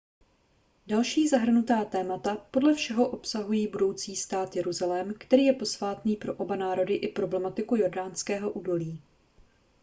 [0.87, 6.93] další zahrnutá témata podle všeho obsahují budoucí stát jeruzalém který je posvátný pro oba národy
[6.95, 9.01] i problematiku jordánského údolí